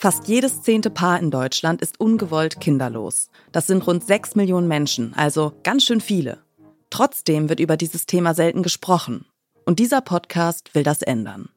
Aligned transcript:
Fast 0.00 0.28
jedes 0.28 0.62
zehnte 0.62 0.90
Paar 0.90 1.18
in 1.18 1.32
Deutschland 1.32 1.82
ist 1.82 1.98
ungewollt 1.98 2.60
kinderlos. 2.60 3.30
Das 3.50 3.66
sind 3.66 3.84
rund 3.84 4.06
sechs 4.06 4.36
Millionen 4.36 4.68
Menschen, 4.68 5.12
also 5.16 5.54
ganz 5.64 5.82
schön 5.82 6.00
viele. 6.00 6.38
Trotzdem 6.88 7.48
wird 7.48 7.58
über 7.58 7.76
dieses 7.76 8.06
Thema 8.06 8.32
selten 8.32 8.62
gesprochen. 8.62 9.26
Und 9.66 9.80
dieser 9.80 10.00
Podcast 10.00 10.72
will 10.76 10.84
das 10.84 11.02
ändern. 11.02 11.48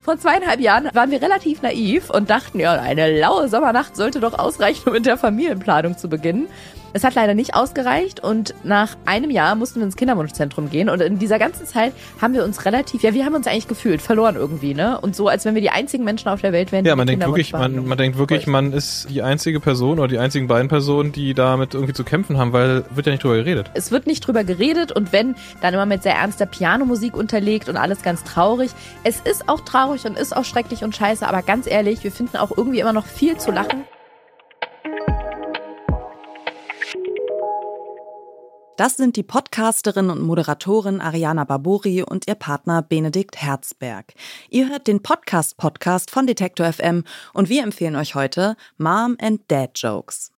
Vor 0.00 0.16
zweieinhalb 0.16 0.60
Jahren 0.60 0.88
waren 0.94 1.10
wir 1.10 1.20
relativ 1.20 1.60
naiv 1.60 2.08
und 2.08 2.30
dachten, 2.30 2.60
ja, 2.60 2.74
eine 2.74 3.18
laue 3.18 3.48
Sommernacht 3.48 3.96
sollte 3.96 4.20
doch 4.20 4.38
ausreichen, 4.38 4.84
um 4.86 4.92
mit 4.92 5.04
der 5.04 5.18
Familienplanung 5.18 5.98
zu 5.98 6.08
beginnen. 6.08 6.46
Es 6.94 7.04
hat 7.04 7.14
leider 7.14 7.34
nicht 7.34 7.54
ausgereicht 7.54 8.20
und 8.20 8.54
nach 8.64 8.96
einem 9.04 9.30
Jahr 9.30 9.54
mussten 9.54 9.80
wir 9.80 9.84
ins 9.84 9.96
Kinderwunschzentrum 9.96 10.70
gehen 10.70 10.88
und 10.88 11.00
in 11.02 11.18
dieser 11.18 11.38
ganzen 11.38 11.66
Zeit 11.66 11.92
haben 12.20 12.32
wir 12.32 12.44
uns 12.44 12.64
relativ, 12.64 13.02
ja, 13.02 13.12
wir 13.12 13.26
haben 13.26 13.34
uns 13.34 13.46
eigentlich 13.46 13.68
gefühlt 13.68 14.00
verloren 14.00 14.36
irgendwie, 14.36 14.72
ne? 14.72 14.98
Und 15.00 15.14
so, 15.14 15.28
als 15.28 15.44
wenn 15.44 15.54
wir 15.54 15.60
die 15.60 15.70
einzigen 15.70 16.04
Menschen 16.04 16.28
auf 16.28 16.40
der 16.40 16.52
Welt 16.52 16.72
wären. 16.72 16.86
Ja, 16.86 16.96
man 16.96 17.06
denkt 17.06 17.26
wirklich, 17.26 17.52
man, 17.52 17.86
man 17.86 17.98
denkt 17.98 18.16
wirklich, 18.16 18.46
man 18.46 18.72
ist 18.72 19.08
die 19.10 19.22
einzige 19.22 19.60
Person 19.60 19.98
oder 19.98 20.08
die 20.08 20.18
einzigen 20.18 20.48
beiden 20.48 20.68
Personen, 20.68 21.12
die 21.12 21.34
damit 21.34 21.74
irgendwie 21.74 21.92
zu 21.92 22.04
kämpfen 22.04 22.38
haben, 22.38 22.52
weil 22.52 22.84
wird 22.90 23.06
ja 23.06 23.12
nicht 23.12 23.22
drüber 23.22 23.36
geredet. 23.36 23.70
Es 23.74 23.90
wird 23.90 24.06
nicht 24.06 24.26
drüber 24.26 24.44
geredet 24.44 24.90
und 24.92 25.12
wenn, 25.12 25.34
dann 25.60 25.74
immer 25.74 25.86
mit 25.86 26.02
sehr 26.02 26.14
ernster 26.14 26.46
Pianomusik 26.46 27.14
unterlegt 27.14 27.68
und 27.68 27.76
alles 27.76 28.02
ganz 28.02 28.24
traurig. 28.24 28.70
Es 29.04 29.20
ist 29.20 29.48
auch 29.48 29.60
traurig 29.60 30.06
und 30.06 30.16
ist 30.16 30.34
auch 30.34 30.44
schrecklich 30.44 30.84
und 30.84 30.96
scheiße, 30.96 31.28
aber 31.28 31.42
ganz 31.42 31.66
ehrlich, 31.66 32.02
wir 32.02 32.12
finden 32.12 32.38
auch 32.38 32.56
irgendwie 32.56 32.80
immer 32.80 32.94
noch 32.94 33.06
viel 33.06 33.36
zu 33.36 33.50
lachen. 33.50 33.84
Das 38.78 38.96
sind 38.96 39.16
die 39.16 39.24
Podcasterin 39.24 40.08
und 40.08 40.22
Moderatorin 40.22 41.00
Ariana 41.00 41.42
Barbori 41.42 42.04
und 42.04 42.28
ihr 42.28 42.36
Partner 42.36 42.80
Benedikt 42.80 43.42
Herzberg. 43.42 44.14
Ihr 44.50 44.68
hört 44.68 44.86
den 44.86 45.02
Podcast-Podcast 45.02 46.12
von 46.12 46.28
Detektor 46.28 46.72
FM 46.72 47.02
und 47.34 47.48
wir 47.48 47.64
empfehlen 47.64 47.96
euch 47.96 48.14
heute 48.14 48.54
Mom 48.76 49.16
and 49.20 49.40
Dad 49.48 49.72
Jokes. 49.74 50.30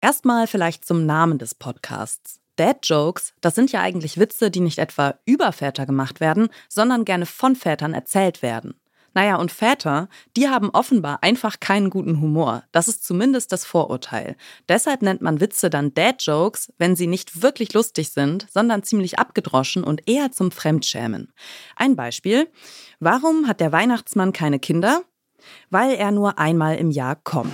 Erstmal 0.00 0.48
vielleicht 0.48 0.84
zum 0.84 1.06
Namen 1.06 1.38
des 1.38 1.54
Podcasts. 1.54 2.40
Dad 2.56 2.78
Jokes, 2.82 3.34
das 3.40 3.54
sind 3.54 3.70
ja 3.70 3.82
eigentlich 3.82 4.18
Witze, 4.18 4.50
die 4.50 4.58
nicht 4.58 4.80
etwa 4.80 5.14
über 5.24 5.52
Väter 5.52 5.86
gemacht 5.86 6.18
werden, 6.18 6.48
sondern 6.68 7.04
gerne 7.04 7.24
von 7.24 7.54
Vätern 7.54 7.94
erzählt 7.94 8.42
werden. 8.42 8.74
Naja, 9.18 9.34
und 9.34 9.50
Väter, 9.50 10.08
die 10.36 10.48
haben 10.48 10.70
offenbar 10.70 11.24
einfach 11.24 11.58
keinen 11.58 11.90
guten 11.90 12.20
Humor. 12.20 12.62
Das 12.70 12.86
ist 12.86 13.04
zumindest 13.04 13.50
das 13.50 13.64
Vorurteil. 13.64 14.36
Deshalb 14.68 15.02
nennt 15.02 15.22
man 15.22 15.40
Witze 15.40 15.70
dann 15.70 15.92
Dad-Jokes, 15.92 16.72
wenn 16.78 16.94
sie 16.94 17.08
nicht 17.08 17.42
wirklich 17.42 17.72
lustig 17.74 18.10
sind, 18.10 18.46
sondern 18.48 18.84
ziemlich 18.84 19.18
abgedroschen 19.18 19.82
und 19.82 20.08
eher 20.08 20.30
zum 20.30 20.52
Fremdschämen. 20.52 21.32
Ein 21.74 21.96
Beispiel. 21.96 22.46
Warum 23.00 23.48
hat 23.48 23.58
der 23.58 23.72
Weihnachtsmann 23.72 24.32
keine 24.32 24.60
Kinder? 24.60 25.02
Weil 25.68 25.96
er 25.96 26.12
nur 26.12 26.38
einmal 26.38 26.76
im 26.76 26.92
Jahr 26.92 27.16
kommt. 27.16 27.50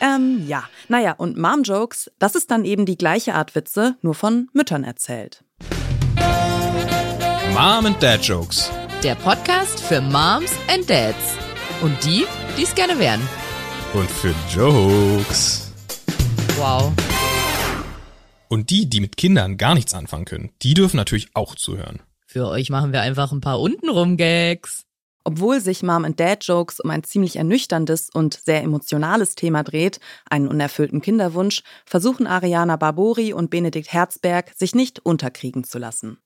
Ähm, 0.00 0.46
ja. 0.46 0.64
Naja, 0.88 1.12
und 1.12 1.36
Mom-Jokes, 1.36 2.10
das 2.18 2.34
ist 2.36 2.50
dann 2.50 2.64
eben 2.64 2.86
die 2.86 2.96
gleiche 2.96 3.34
Art 3.34 3.54
Witze, 3.54 3.96
nur 4.00 4.14
von 4.14 4.48
Müttern 4.54 4.82
erzählt. 4.82 5.44
Mom 7.54 7.84
and 7.84 8.00
Dad 8.00 8.22
Jokes. 8.22 8.70
Der 9.02 9.16
Podcast 9.16 9.80
für 9.80 10.00
Moms 10.00 10.52
and 10.68 10.88
Dads. 10.88 11.36
Und 11.82 11.96
die, 12.04 12.24
die 12.56 12.62
es 12.62 12.72
gerne 12.76 12.96
wären. 12.98 13.20
Und 13.92 14.08
für 14.08 14.32
Jokes. 14.54 15.72
Wow. 16.56 16.92
Und 18.48 18.70
die, 18.70 18.88
die 18.88 19.00
mit 19.00 19.16
Kindern 19.16 19.56
gar 19.56 19.74
nichts 19.74 19.94
anfangen 19.94 20.26
können, 20.26 20.50
die 20.62 20.74
dürfen 20.74 20.96
natürlich 20.96 21.30
auch 21.34 21.56
zuhören. 21.56 22.00
Für 22.24 22.46
euch 22.46 22.70
machen 22.70 22.92
wir 22.92 23.00
einfach 23.00 23.32
ein 23.32 23.40
paar 23.40 23.60
untenrum 23.60 24.16
Gags. 24.16 24.84
Obwohl 25.24 25.60
sich 25.60 25.82
Mom 25.82 26.04
and 26.04 26.20
Dad 26.20 26.44
Jokes 26.44 26.78
um 26.78 26.88
ein 26.90 27.02
ziemlich 27.02 27.34
ernüchterndes 27.34 28.10
und 28.14 28.34
sehr 28.34 28.62
emotionales 28.62 29.34
Thema 29.34 29.64
dreht, 29.64 29.98
einen 30.30 30.46
unerfüllten 30.46 31.02
Kinderwunsch, 31.02 31.62
versuchen 31.84 32.28
Ariana 32.28 32.76
Barbori 32.76 33.32
und 33.32 33.50
Benedikt 33.50 33.92
Herzberg, 33.92 34.52
sich 34.56 34.76
nicht 34.76 35.00
unterkriegen 35.00 35.64
zu 35.64 35.78
lassen. 35.78 36.18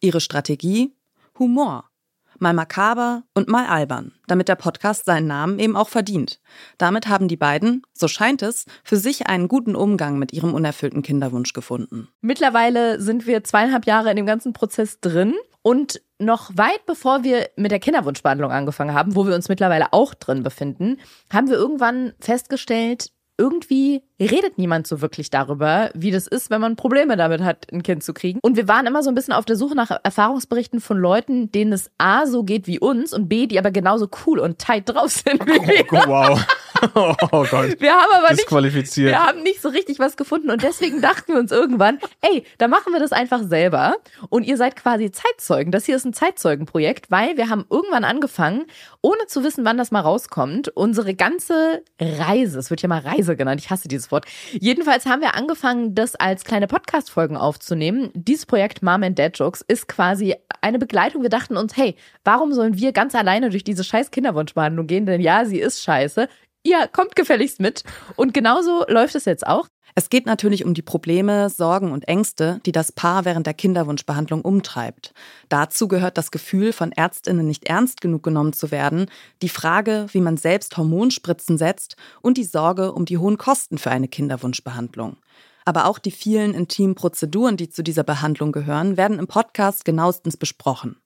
Ihre 0.00 0.20
Strategie? 0.20 0.94
Humor. 1.38 1.90
Mal 2.38 2.52
makaber 2.52 3.22
und 3.34 3.48
mal 3.48 3.66
albern, 3.66 4.12
damit 4.26 4.48
der 4.48 4.56
Podcast 4.56 5.04
seinen 5.04 5.26
Namen 5.26 5.58
eben 5.58 5.76
auch 5.76 5.88
verdient. 5.88 6.40
Damit 6.78 7.08
haben 7.08 7.28
die 7.28 7.36
beiden, 7.36 7.82
so 7.92 8.08
scheint 8.08 8.42
es, 8.42 8.66
für 8.82 8.96
sich 8.96 9.28
einen 9.28 9.48
guten 9.48 9.76
Umgang 9.76 10.18
mit 10.18 10.32
ihrem 10.32 10.52
unerfüllten 10.52 11.02
Kinderwunsch 11.02 11.52
gefunden. 11.52 12.08
Mittlerweile 12.20 13.00
sind 13.00 13.26
wir 13.26 13.44
zweieinhalb 13.44 13.86
Jahre 13.86 14.10
in 14.10 14.16
dem 14.16 14.26
ganzen 14.26 14.52
Prozess 14.52 15.00
drin 15.00 15.34
und 15.62 16.02
noch 16.18 16.50
weit 16.56 16.84
bevor 16.86 17.24
wir 17.24 17.48
mit 17.56 17.70
der 17.70 17.80
Kinderwunschbehandlung 17.80 18.50
angefangen 18.50 18.94
haben, 18.94 19.14
wo 19.14 19.26
wir 19.26 19.34
uns 19.34 19.48
mittlerweile 19.48 19.92
auch 19.92 20.14
drin 20.14 20.42
befinden, 20.42 20.98
haben 21.32 21.48
wir 21.48 21.56
irgendwann 21.56 22.14
festgestellt, 22.20 23.12
irgendwie 23.36 24.02
redet 24.20 24.58
niemand 24.58 24.86
so 24.86 25.00
wirklich 25.00 25.30
darüber, 25.30 25.90
wie 25.94 26.10
das 26.10 26.26
ist, 26.26 26.50
wenn 26.50 26.60
man 26.60 26.76
Probleme 26.76 27.16
damit 27.16 27.40
hat, 27.42 27.66
ein 27.72 27.82
Kind 27.82 28.02
zu 28.04 28.14
kriegen. 28.14 28.38
Und 28.42 28.56
wir 28.56 28.68
waren 28.68 28.86
immer 28.86 29.02
so 29.02 29.10
ein 29.10 29.14
bisschen 29.14 29.34
auf 29.34 29.44
der 29.44 29.56
Suche 29.56 29.74
nach 29.74 29.90
Erfahrungsberichten 30.02 30.80
von 30.80 30.98
Leuten, 30.98 31.50
denen 31.50 31.72
es 31.72 31.90
A 31.98 32.26
so 32.26 32.44
geht 32.44 32.66
wie 32.66 32.78
uns 32.78 33.12
und 33.12 33.28
B, 33.28 33.46
die 33.46 33.58
aber 33.58 33.70
genauso 33.70 34.08
cool 34.26 34.38
und 34.38 34.58
tight 34.58 34.88
drauf 34.88 35.10
sind 35.10 35.44
wie 35.46 35.66
wir. 35.66 35.84
Oh, 35.92 36.08
wow. 36.08 36.46
Oh 36.94 37.44
Gott. 37.50 37.80
Wir 37.80 37.92
haben 37.92 38.12
aber 38.12 38.30
nicht, 38.32 38.50
wir 38.50 39.22
haben 39.22 39.42
nicht 39.42 39.60
so 39.62 39.68
richtig 39.68 39.98
was 39.98 40.16
gefunden 40.16 40.50
und 40.50 40.62
deswegen 40.62 41.00
dachten 41.00 41.32
wir 41.32 41.40
uns 41.40 41.52
irgendwann, 41.52 41.98
ey, 42.20 42.44
da 42.58 42.68
machen 42.68 42.92
wir 42.92 43.00
das 43.00 43.12
einfach 43.12 43.42
selber 43.42 43.96
und 44.28 44.44
ihr 44.44 44.56
seid 44.56 44.76
quasi 44.76 45.10
Zeitzeugen. 45.10 45.72
Das 45.72 45.86
hier 45.86 45.96
ist 45.96 46.04
ein 46.04 46.12
Zeitzeugenprojekt, 46.12 47.10
weil 47.10 47.36
wir 47.36 47.48
haben 47.48 47.64
irgendwann 47.70 48.04
angefangen, 48.04 48.64
ohne 49.00 49.26
zu 49.26 49.42
wissen, 49.44 49.64
wann 49.64 49.78
das 49.78 49.90
mal 49.90 50.00
rauskommt, 50.00 50.68
unsere 50.68 51.14
ganze 51.14 51.82
Reise, 52.00 52.58
es 52.58 52.70
wird 52.70 52.82
ja 52.82 52.88
mal 52.88 53.00
Reise 53.00 53.36
genannt, 53.36 53.60
ich 53.60 53.70
hasse 53.70 53.88
dieses 53.88 54.10
Wort. 54.10 54.26
Jedenfalls 54.52 55.06
haben 55.06 55.22
wir 55.22 55.34
angefangen, 55.34 55.94
das 55.94 56.16
als 56.16 56.44
kleine 56.44 56.66
Podcast-Folgen 56.66 57.36
aufzunehmen. 57.36 58.10
Dieses 58.14 58.46
Projekt 58.46 58.82
Mom 58.82 59.02
and 59.02 59.18
Dad 59.18 59.38
Jokes 59.38 59.62
ist 59.62 59.88
quasi 59.88 60.34
eine 60.60 60.78
Begleitung. 60.78 61.22
Wir 61.22 61.30
dachten 61.30 61.56
uns, 61.56 61.76
hey, 61.76 61.96
warum 62.24 62.52
sollen 62.52 62.76
wir 62.78 62.92
ganz 62.92 63.14
alleine 63.14 63.50
durch 63.50 63.64
diese 63.64 63.84
scheiß 63.84 64.10
Kinderwunschbehandlung 64.10 64.86
gehen? 64.86 65.06
Denn 65.06 65.20
ja, 65.20 65.44
sie 65.44 65.58
ist 65.58 65.82
scheiße. 65.82 66.28
Ihr 66.66 66.88
kommt 66.88 67.14
gefälligst 67.14 67.60
mit. 67.60 67.84
Und 68.16 68.32
genauso 68.32 68.84
läuft 68.88 69.14
es 69.14 69.26
jetzt 69.26 69.46
auch. 69.46 69.68
Es 69.94 70.08
geht 70.08 70.26
natürlich 70.26 70.64
um 70.64 70.74
die 70.74 70.82
Probleme, 70.82 71.50
Sorgen 71.50 71.92
und 71.92 72.08
Ängste, 72.08 72.60
die 72.66 72.72
das 72.72 72.90
Paar 72.90 73.24
während 73.24 73.46
der 73.46 73.54
Kinderwunschbehandlung 73.54 74.40
umtreibt. 74.40 75.12
Dazu 75.50 75.86
gehört 75.86 76.18
das 76.18 76.32
Gefühl, 76.32 76.72
von 76.72 76.90
Ärztinnen 76.90 77.46
nicht 77.46 77.68
ernst 77.68 78.00
genug 78.00 78.24
genommen 78.24 78.54
zu 78.54 78.72
werden, 78.72 79.06
die 79.40 79.48
Frage, 79.48 80.06
wie 80.10 80.20
man 80.20 80.36
selbst 80.36 80.76
Hormonspritzen 80.76 81.58
setzt 81.58 81.96
und 82.22 82.38
die 82.38 82.44
Sorge 82.44 82.92
um 82.92 83.04
die 83.04 83.18
hohen 83.18 83.38
Kosten 83.38 83.78
für 83.78 83.90
eine 83.90 84.08
Kinderwunschbehandlung. 84.08 85.18
Aber 85.64 85.86
auch 85.86 85.98
die 85.98 86.10
vielen 86.10 86.52
intimen 86.52 86.94
Prozeduren, 86.94 87.56
die 87.56 87.70
zu 87.70 87.82
dieser 87.82 88.04
Behandlung 88.04 88.52
gehören, 88.52 88.96
werden 88.96 89.18
im 89.18 89.26
Podcast 89.26 89.84
genauestens 89.84 90.36
besprochen. 90.36 90.96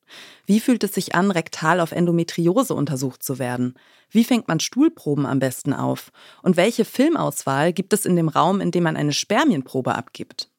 Wie 0.46 0.58
fühlt 0.58 0.82
es 0.82 0.94
sich 0.94 1.14
an, 1.14 1.30
rektal 1.30 1.80
auf 1.80 1.92
Endometriose 1.92 2.74
untersucht 2.74 3.22
zu 3.22 3.38
werden? 3.38 3.74
Wie 4.10 4.24
fängt 4.24 4.48
man 4.48 4.58
Stuhlproben 4.58 5.26
am 5.26 5.38
besten 5.38 5.72
auf? 5.72 6.10
Und 6.42 6.56
welche 6.56 6.84
Filmauswahl 6.84 7.72
gibt 7.72 7.92
es 7.92 8.04
in 8.04 8.16
dem 8.16 8.28
Raum, 8.28 8.60
in 8.60 8.70
dem 8.70 8.82
man 8.82 8.96
eine 8.96 9.12
Spermienprobe 9.12 9.94
abgibt? 9.94 10.50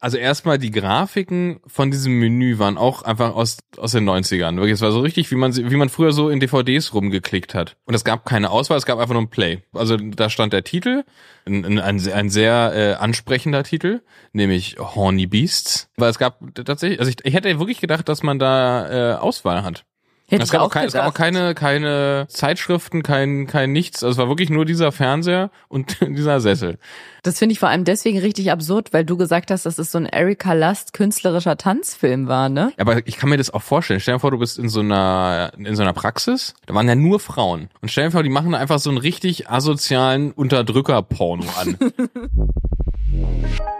Also 0.00 0.16
erstmal 0.16 0.56
die 0.56 0.70
Grafiken 0.70 1.60
von 1.66 1.90
diesem 1.90 2.18
Menü 2.18 2.58
waren 2.58 2.78
auch 2.78 3.02
einfach 3.02 3.34
aus, 3.34 3.58
aus 3.76 3.92
den 3.92 4.08
90ern. 4.08 4.56
Wirklich, 4.56 4.72
es 4.72 4.80
war 4.80 4.92
so 4.92 5.00
richtig, 5.00 5.30
wie 5.30 5.34
man, 5.34 5.54
wie 5.54 5.76
man 5.76 5.90
früher 5.90 6.12
so 6.12 6.30
in 6.30 6.40
DVDs 6.40 6.94
rumgeklickt 6.94 7.54
hat. 7.54 7.76
Und 7.84 7.94
es 7.94 8.02
gab 8.02 8.24
keine 8.24 8.50
Auswahl, 8.50 8.78
es 8.78 8.86
gab 8.86 8.98
einfach 8.98 9.12
nur 9.12 9.22
ein 9.22 9.28
Play. 9.28 9.62
Also 9.74 9.98
da 9.98 10.30
stand 10.30 10.54
der 10.54 10.64
Titel, 10.64 11.04
ein, 11.44 11.78
ein, 11.78 12.10
ein 12.10 12.30
sehr 12.30 12.72
äh, 12.74 12.94
ansprechender 12.94 13.62
Titel, 13.62 14.00
nämlich 14.32 14.76
Horny 14.78 15.26
Beasts. 15.26 15.90
Weil 15.98 16.08
es 16.08 16.18
gab 16.18 16.40
tatsächlich, 16.54 16.98
also 16.98 17.10
ich, 17.10 17.18
ich 17.22 17.34
hätte 17.34 17.58
wirklich 17.58 17.80
gedacht, 17.80 18.08
dass 18.08 18.22
man 18.22 18.38
da 18.38 19.12
äh, 19.12 19.14
Auswahl 19.16 19.64
hat. 19.64 19.84
Hätte 20.30 20.44
Es 20.44 20.52
gab, 20.52 20.62
auch 20.62 20.70
kein, 20.70 20.86
es 20.86 20.92
gab 20.92 21.08
auch 21.08 21.14
keine, 21.14 21.56
keine 21.56 22.26
Zeitschriften, 22.28 23.02
kein, 23.02 23.48
kein 23.48 23.72
nichts. 23.72 24.04
Also 24.04 24.12
es 24.12 24.18
war 24.18 24.28
wirklich 24.28 24.48
nur 24.48 24.64
dieser 24.64 24.92
Fernseher 24.92 25.50
und 25.66 25.96
dieser 26.00 26.40
Sessel. 26.40 26.78
Das 27.24 27.40
finde 27.40 27.54
ich 27.54 27.58
vor 27.58 27.68
allem 27.68 27.84
deswegen 27.84 28.20
richtig 28.20 28.52
absurd, 28.52 28.92
weil 28.92 29.04
du 29.04 29.16
gesagt 29.16 29.50
hast, 29.50 29.66
dass 29.66 29.78
es 29.78 29.90
so 29.90 29.98
ein 29.98 30.06
Erika 30.06 30.52
Lust 30.52 30.92
künstlerischer 30.92 31.56
Tanzfilm 31.56 32.28
war, 32.28 32.48
ne? 32.48 32.72
Aber 32.76 33.04
ich 33.08 33.16
kann 33.16 33.28
mir 33.28 33.38
das 33.38 33.52
auch 33.52 33.62
vorstellen. 33.62 33.98
Stell 33.98 34.14
dir 34.14 34.20
vor, 34.20 34.30
du 34.30 34.38
bist 34.38 34.56
in 34.56 34.68
so 34.68 34.80
einer, 34.80 35.50
in 35.58 35.74
so 35.74 35.82
einer 35.82 35.94
Praxis. 35.94 36.54
Da 36.66 36.74
waren 36.74 36.86
ja 36.86 36.94
nur 36.94 37.18
Frauen. 37.18 37.68
Und 37.82 37.90
stell 37.90 38.04
dir 38.04 38.10
vor, 38.12 38.22
die 38.22 38.30
machen 38.30 38.52
da 38.52 38.58
einfach 38.58 38.78
so 38.78 38.90
einen 38.90 38.98
richtig 38.98 39.50
asozialen 39.50 40.30
Unterdrücker-Porno 40.30 41.44
an. 41.60 41.76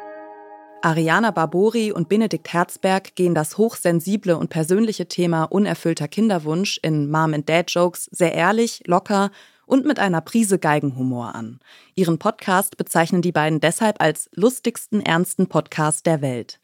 Ariana 0.83 1.31
Barbori 1.31 1.93
und 1.93 2.09
Benedikt 2.09 2.55
Herzberg 2.55 3.15
gehen 3.15 3.35
das 3.35 3.59
hochsensible 3.59 4.39
und 4.39 4.49
persönliche 4.49 5.07
Thema 5.07 5.45
unerfüllter 5.45 6.09
Kinderwunsch 6.09 6.81
in 6.83 7.11
Mom 7.11 7.35
and 7.35 7.47
Dad 7.47 7.71
Jokes 7.71 8.09
sehr 8.13 8.33
ehrlich, 8.33 8.83
locker 8.87 9.31
und 9.67 9.85
mit 9.85 9.99
einer 9.99 10.23
Prise 10.23 10.59
Geigenhumor 10.59 11.35
an. 11.35 11.61
Ihren 11.97 12.19
Podcast 12.19 12.79
bezeichnen 12.79 13.21
die 13.21 13.31
beiden 13.31 13.61
deshalb 13.61 14.01
als 14.01 14.31
lustigsten, 14.35 15.05
ernsten 15.05 15.49
Podcast 15.49 16.07
der 16.07 16.23
Welt. 16.23 16.61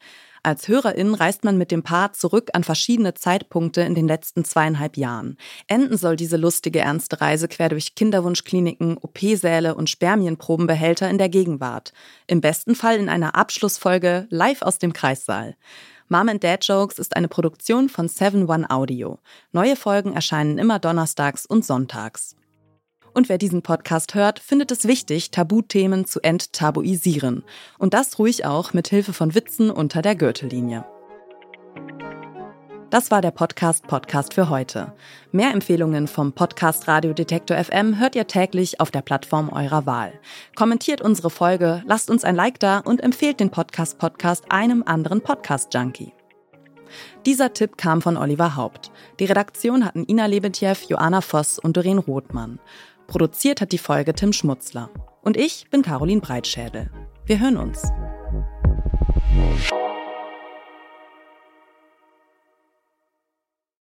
Als 0.47 0.69
Hörerin 0.69 1.13
reist 1.13 1.43
man 1.43 1.57
mit 1.57 1.71
dem 1.71 1.83
Paar 1.83 2.13
zurück 2.13 2.51
an 2.53 2.63
verschiedene 2.63 3.13
Zeitpunkte 3.13 3.81
in 3.81 3.95
den 3.95 4.07
letzten 4.07 4.45
zweieinhalb 4.45 4.95
Jahren. 4.95 5.35
Enden 5.67 5.97
soll 5.97 6.15
diese 6.15 6.37
lustige, 6.37 6.79
ernste 6.79 7.19
Reise 7.19 7.49
quer 7.49 7.67
durch 7.67 7.95
Kinderwunschkliniken, 7.95 8.97
OP-Säle 8.97 9.75
und 9.75 9.89
Spermienprobenbehälter 9.89 11.09
in 11.09 11.17
der 11.17 11.27
Gegenwart. 11.27 11.91
Im 12.27 12.39
besten 12.39 12.75
Fall 12.75 12.95
in 12.95 13.09
einer 13.09 13.35
Abschlussfolge 13.35 14.25
live 14.29 14.61
aus 14.61 14.77
dem 14.77 14.93
Kreissaal. 14.93 15.57
Mom 16.07 16.29
and 16.29 16.41
Dad 16.41 16.65
Jokes 16.65 16.97
ist 16.97 17.17
eine 17.17 17.27
Produktion 17.27 17.89
von 17.89 18.07
7 18.07 18.47
One 18.47 18.69
Audio. 18.69 19.19
Neue 19.51 19.75
Folgen 19.75 20.13
erscheinen 20.13 20.59
immer 20.59 20.79
donnerstags 20.79 21.45
und 21.45 21.65
sonntags. 21.65 22.36
Und 23.17 23.29
wer 23.29 23.39
diesen 23.39 23.63
Podcast 23.63 24.13
hört, 24.13 24.37
findet 24.37 24.69
es 24.69 24.87
wichtig, 24.87 25.31
Tabuthemen 25.31 26.05
zu 26.05 26.19
enttabuisieren. 26.19 27.43
Und 27.79 27.95
das 27.95 28.19
ruhig 28.19 28.45
auch 28.45 28.73
mit 28.73 28.89
Hilfe 28.89 29.11
von 29.11 29.33
Witzen 29.33 29.71
unter 29.71 30.03
der 30.03 30.13
Gürtellinie. 30.13 30.85
Das 32.91 33.09
war 33.09 33.23
der 33.23 33.31
Podcast 33.31 33.87
Podcast 33.87 34.35
für 34.35 34.49
heute. 34.49 34.93
Mehr 35.31 35.51
Empfehlungen 35.51 36.07
vom 36.07 36.33
Podcast 36.33 36.87
Radio 36.87 37.13
Detektor 37.13 37.57
FM 37.57 37.99
hört 37.99 38.15
ihr 38.15 38.27
täglich 38.27 38.79
auf 38.79 38.91
der 38.91 39.01
Plattform 39.01 39.49
eurer 39.49 39.87
Wahl. 39.87 40.13
Kommentiert 40.55 41.01
unsere 41.01 41.31
Folge, 41.31 41.81
lasst 41.87 42.11
uns 42.11 42.23
ein 42.23 42.35
Like 42.35 42.59
da 42.59 42.81
und 42.81 43.01
empfehlt 43.01 43.39
den 43.39 43.49
Podcast 43.49 43.97
Podcast 43.97 44.51
einem 44.51 44.83
anderen 44.85 45.21
Podcast 45.21 45.73
Junkie. 45.73 46.13
Dieser 47.25 47.51
Tipp 47.51 47.77
kam 47.77 48.03
von 48.03 48.15
Oliver 48.15 48.55
Haupt. 48.55 48.91
Die 49.19 49.25
Redaktion 49.25 49.85
hatten 49.85 50.05
Ina 50.07 50.27
Lebetjew, 50.27 50.75
Joanna 50.87 51.21
Voss 51.21 51.57
und 51.57 51.75
Doreen 51.75 51.97
Rothmann. 51.97 52.59
Produziert 53.07 53.61
hat 53.61 53.71
die 53.71 53.77
Folge 53.77 54.13
Tim 54.13 54.33
Schmutzler. 54.33 54.89
Und 55.21 55.37
ich 55.37 55.69
bin 55.69 55.81
Caroline 55.81 56.21
Breitschädel. 56.21 56.91
Wir 57.25 57.39
hören 57.39 57.57
uns. 57.57 57.81